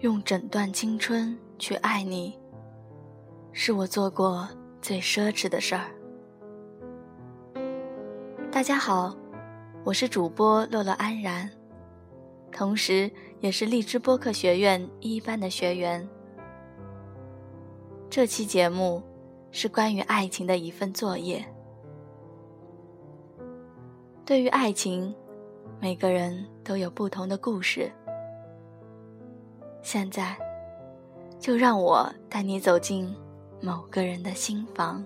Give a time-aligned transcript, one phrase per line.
[0.00, 2.34] 用整段青春去爱你，
[3.52, 4.48] 是我做过
[4.80, 5.90] 最奢侈的事儿。
[8.50, 9.14] 大家好，
[9.84, 11.50] 我是主播乐乐安然，
[12.50, 13.10] 同时
[13.40, 16.08] 也是荔枝播客学院一班的学员。
[18.08, 19.02] 这期节目
[19.50, 21.44] 是关于爱情的一份作业。
[24.24, 25.14] 对于爱情，
[25.78, 27.92] 每个人都有不同的故事。
[29.82, 30.36] 现在，
[31.38, 33.14] 就让我带你走进
[33.60, 35.04] 某个人的心房。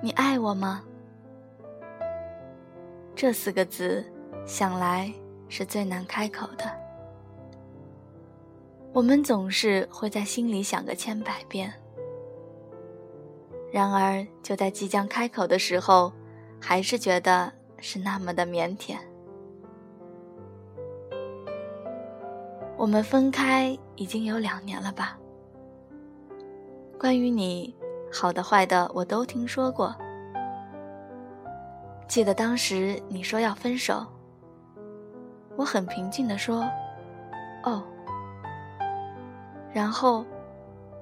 [0.00, 0.82] 你爱我吗？
[3.16, 4.04] 这四个字，
[4.46, 5.12] 想来
[5.48, 6.64] 是最难开口的。
[8.92, 11.72] 我们总是会在心里想个千百遍，
[13.74, 16.12] 然而就在即将开口的时候，
[16.60, 18.96] 还是觉得是那么的腼腆。
[22.76, 25.18] 我们分开已经有两年了吧？
[26.96, 27.74] 关于你。
[28.12, 29.92] 好的坏的我都听说过。
[32.06, 34.06] 记得当时你说要分手，
[35.56, 36.64] 我很平静地说
[37.66, 37.82] ：“哦。”
[39.74, 40.24] 然后，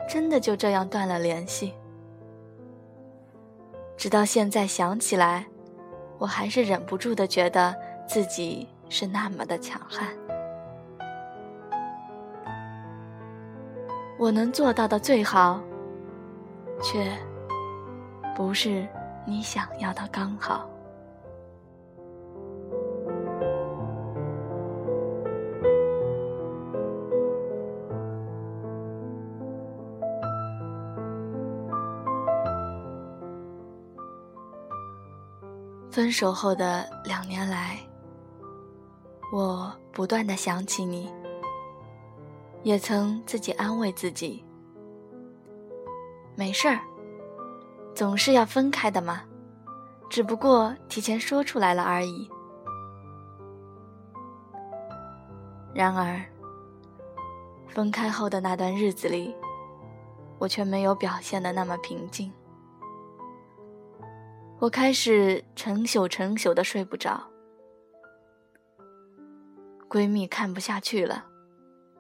[0.09, 1.75] 真的就这样断了联系。
[4.03, 5.47] 直到现在想起来，
[6.19, 7.73] 我还是忍不住的觉得
[8.05, 10.09] 自己是那么的强悍。
[14.19, 15.61] 我能做到的最好。
[16.83, 17.17] 却
[18.35, 18.85] 不是
[19.25, 20.69] 你想要的刚好。
[35.93, 37.79] 分手后的两年来，
[39.31, 41.13] 我不断的想起你，
[42.63, 44.43] 也曾自己安慰自己。
[46.35, 46.81] 没事儿，
[47.95, 49.21] 总是要分开的嘛，
[50.09, 52.27] 只不过提前说出来了而已。
[55.75, 56.25] 然而，
[57.69, 59.35] 分开后的那段日子里，
[60.39, 62.33] 我却没有表现的那么平静。
[64.63, 67.21] 我开始成宿成宿的睡不着，
[69.89, 71.27] 闺蜜看不下去了，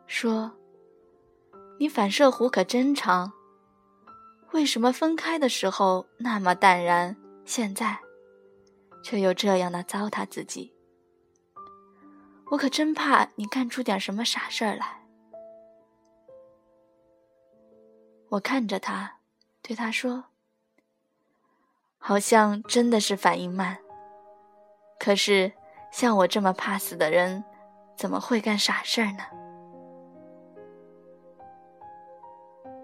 [0.06, 0.52] 说
[1.80, 3.32] ：“你反射弧可真长。”
[4.54, 7.98] 为什么分开的时候那么淡然，现在
[9.02, 10.72] 却又这样的糟蹋自己？
[12.46, 15.04] 我可真怕你干出点什么傻事儿来。
[18.28, 19.18] 我看着他，
[19.62, 20.26] 对他说
[22.02, 23.78] ：“好像真的是反应慢。
[24.98, 25.52] 可是
[25.90, 27.42] 像我这么怕死的人，
[27.96, 29.24] 怎么会干傻事儿呢？”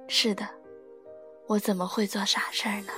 [0.09, 0.49] 是的。
[1.49, 2.93] 我怎么会做傻事儿呢？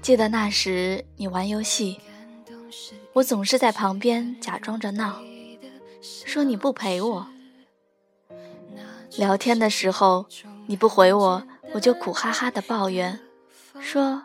[0.00, 2.00] 记得那时你玩游戏，
[3.14, 5.20] 我总是在旁边假装着闹，
[6.02, 7.28] 说你不陪我。
[9.16, 10.26] 聊天的时候
[10.66, 13.20] 你不回我，我就苦哈哈的抱怨。
[13.80, 14.24] 说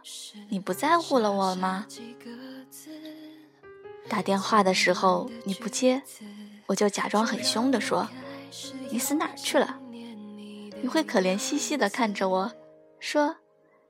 [0.49, 1.85] 你不在乎了我吗？
[4.07, 6.01] 打电话的时候你不接，
[6.65, 8.07] 我就假装很凶的说
[8.89, 9.79] ：“你死哪去了？”
[10.81, 12.51] 你会可怜兮兮的看着我
[12.99, 13.35] 说：“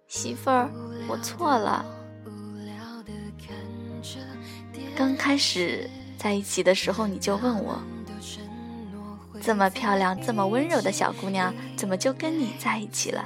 [0.10, 0.70] 媳妇儿，
[1.08, 1.86] 我错了。”
[5.00, 7.80] 刚开始在一起的时候，你就问我
[9.40, 13.24] ：“这么漂亮、这么温柔的小姑娘，怎么就跟你在一起了？”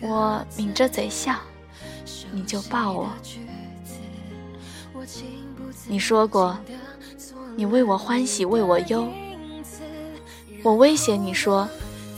[0.00, 1.34] 我抿着嘴笑，
[2.30, 3.10] 你就抱我。
[5.88, 6.56] 你说过，
[7.56, 9.08] 你为我欢喜为我忧。
[10.62, 11.68] 我威胁你说，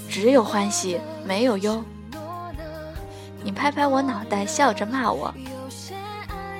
[0.07, 1.83] 只有欢喜没有忧。
[3.43, 5.33] 你拍拍我脑袋，笑着骂我，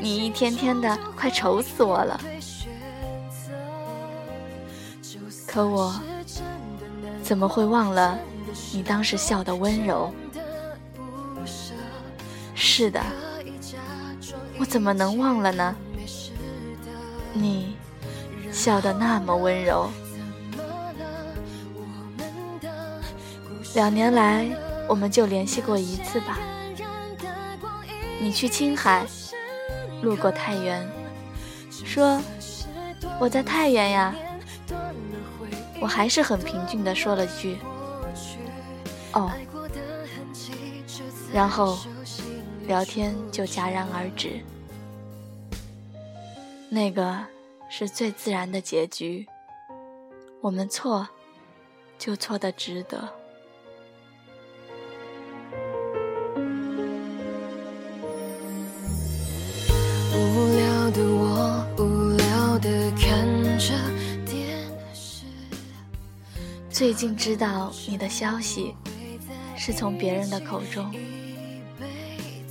[0.01, 2.21] 你一天天的快愁死我了。
[5.47, 6.01] 可我
[7.23, 8.19] 怎么会忘了
[8.73, 10.13] 你当时笑的温柔？
[12.55, 13.03] 是的，
[14.59, 15.75] 我怎么能忘了呢？
[17.33, 17.77] 你
[18.53, 19.91] 笑得那么温柔。
[23.75, 24.49] 两年来，
[24.89, 26.39] 我们就联系过一次吧。
[28.21, 29.07] 你去青海，
[30.03, 30.89] 路过太原，
[31.71, 32.21] 说
[33.19, 34.15] 我在太原呀。
[35.81, 37.57] 我还是很平静的说了句
[39.13, 39.31] ：“哦。”
[41.33, 41.79] 然后
[42.67, 44.41] 聊天就戛然而止。
[46.69, 47.19] 那个
[47.71, 49.27] 是最自然的结局。
[50.41, 51.09] 我们错，
[51.99, 53.09] 就错的值得。
[66.81, 68.75] 最近知道你的消息，
[69.55, 70.91] 是从别人的口中。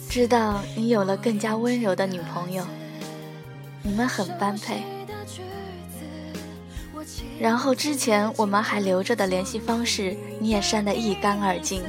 [0.07, 2.63] 知道你有了更加温柔的女朋友，
[3.81, 4.83] 你们很般配。
[7.39, 11.81] 然后之前我们还留着的联系方式，你也删得一干二净。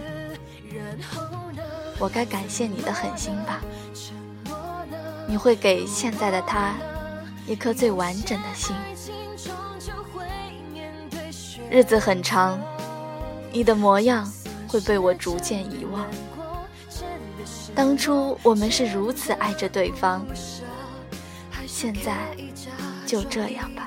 [1.99, 3.61] 我该感谢你的狠心吧？
[5.29, 6.75] 你会给现在的他
[7.47, 8.75] 一颗最完整的心。
[11.71, 12.61] 日子很长，
[13.53, 14.29] 你的模样
[14.67, 16.05] 会被我逐渐遗忘。
[17.77, 20.27] 当初我们是如此爱着对方，
[21.69, 22.17] 现在
[23.07, 23.87] 就这样吧。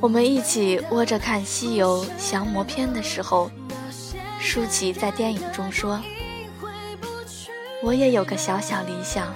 [0.00, 3.50] 我们一起窝着看《西游降魔篇》的时候，
[4.38, 6.00] 舒淇在电影中说
[7.82, 9.34] ：“我也有个小小理想，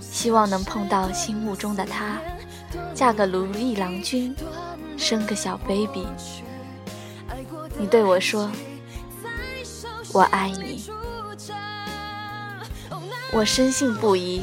[0.00, 2.18] 希望能碰到心目中的他，
[2.94, 4.34] 嫁个如意郎君，
[4.96, 6.06] 生个小 baby。”
[7.78, 8.50] 你对我说
[10.12, 10.84] ：“我爱你。”
[13.32, 14.42] 我深信不疑。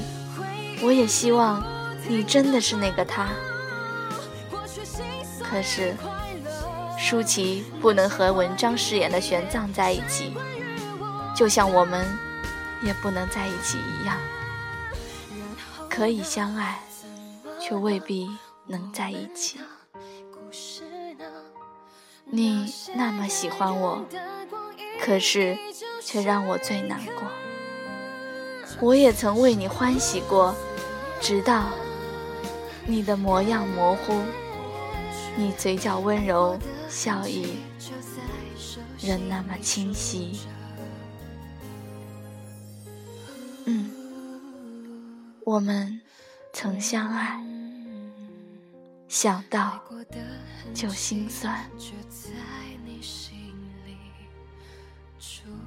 [0.81, 1.63] 我也希望
[2.07, 3.29] 你真的是那个他。
[5.41, 5.95] 可是，
[6.97, 10.35] 舒淇不能和文章饰演的玄奘在一起，
[11.35, 12.05] 就像我们
[12.83, 14.17] 也不能在一起一样。
[15.95, 16.77] 可以相爱，
[17.57, 18.29] 却未必
[18.65, 19.61] 能在一起。
[22.25, 24.03] 你那么喜欢我，
[25.01, 25.57] 可是
[26.03, 27.23] 却让我最难过。
[28.81, 30.53] 我也曾为你欢喜过，
[31.21, 31.69] 直到
[32.85, 34.21] 你的模样模糊，
[35.37, 36.59] 你嘴角温柔
[36.89, 37.59] 笑意
[38.99, 40.41] 仍那么清晰。
[45.45, 46.01] 我们
[46.51, 47.39] 曾相爱，
[49.07, 49.79] 想到。
[50.73, 51.69] 就心酸。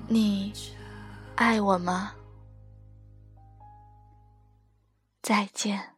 [0.09, 0.53] 你
[1.37, 2.13] 爱我吗？
[5.23, 5.98] 再见。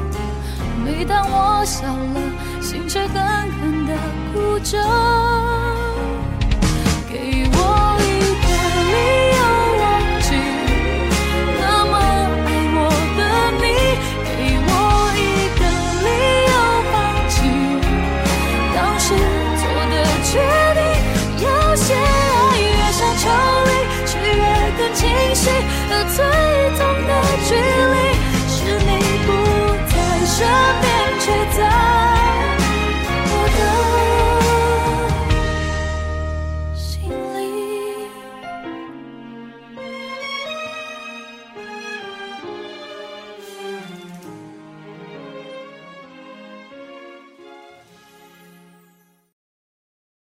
[0.91, 2.19] 每当我笑了，
[2.61, 3.95] 心却狠狠的
[4.33, 4.77] 哭着。
[7.09, 7.90] 给我